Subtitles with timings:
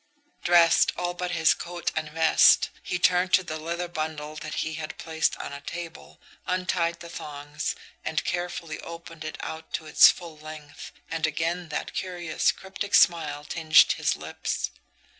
[0.43, 4.73] Dressed, all but his coat and vest, he turned to the leather bundle that he
[4.73, 10.09] had placed on a table, untied the thongs, and carefully opened it out to its
[10.09, 14.71] full length and again that curious, cryptic smile tinged his lips.